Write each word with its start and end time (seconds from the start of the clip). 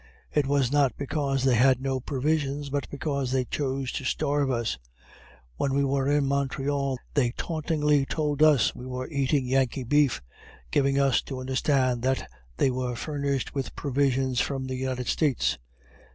It 0.33 0.47
was 0.47 0.71
not 0.71 0.97
because 0.97 1.43
they 1.43 1.53
had 1.53 1.79
no 1.79 1.99
provisions, 1.99 2.71
but 2.71 2.89
because 2.89 3.31
they 3.31 3.45
chose 3.45 3.91
to 3.91 4.03
starve 4.03 4.49
us. 4.49 4.79
When 5.57 5.75
we 5.75 5.83
were 5.85 6.07
in 6.09 6.25
Montreal 6.25 6.97
they 7.13 7.33
tauntingly 7.37 8.07
told 8.07 8.41
us 8.41 8.69
that 8.71 8.75
we 8.77 8.87
were 8.87 9.07
eating 9.09 9.45
Yankee 9.45 9.83
beef 9.83 10.23
giving 10.71 10.97
us 10.99 11.21
to 11.25 11.39
understand 11.39 12.01
that 12.01 12.27
they 12.57 12.71
were 12.71 12.95
furnished 12.95 13.53
with 13.53 13.75
provisions 13.75 14.41
from 14.41 14.65
the 14.65 14.73
United 14.75 15.05
States. 15.05 15.59